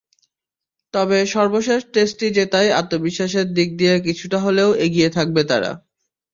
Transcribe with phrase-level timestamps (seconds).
[0.93, 5.71] তবে সর্বশেষ টেস্টটি জেতায় আত্মবিশ্বাসের দিক দিয়ে কিছুটা হলেও এগিয়ে থাকবে তারা।